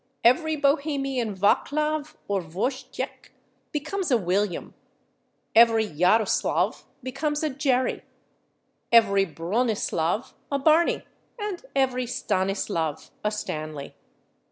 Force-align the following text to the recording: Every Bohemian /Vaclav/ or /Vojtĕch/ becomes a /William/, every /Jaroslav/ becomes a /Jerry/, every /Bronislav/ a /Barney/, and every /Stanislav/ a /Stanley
Every 0.23 0.55
Bohemian 0.55 1.35
/Vaclav/ 1.37 2.15
or 2.27 2.41
/Vojtĕch/ 2.41 3.29
becomes 3.71 4.09
a 4.09 4.15
/William/, 4.15 4.73
every 5.53 5.85
/Jaroslav/ 5.89 6.85
becomes 7.03 7.43
a 7.43 7.51
/Jerry/, 7.51 8.01
every 8.91 9.27
/Bronislav/ 9.27 10.33
a 10.51 10.57
/Barney/, 10.57 11.03
and 11.37 11.63
every 11.75 12.07
/Stanislav/ 12.07 13.11
a 13.23 13.29
/Stanley 13.29 13.93